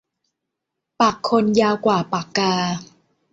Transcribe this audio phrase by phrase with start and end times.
[0.99, 2.53] ปากคนยาวกว่าปากกา